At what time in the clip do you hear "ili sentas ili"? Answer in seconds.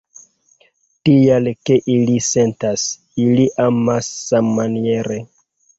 1.97-3.49